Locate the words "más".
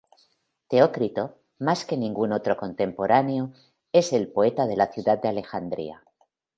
1.59-1.85